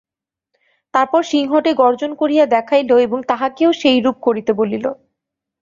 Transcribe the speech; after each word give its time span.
তারপর 0.93 1.21
সিংহটি 1.23 1.71
গর্জন 1.81 2.11
করিয়া 2.21 2.45
দেখাইল 2.55 2.89
এবং 3.05 3.19
তাহাকেও 3.29 3.71
সেইরূপ 3.81 4.17
করিতে 4.27 4.51
বলিল। 4.59 4.85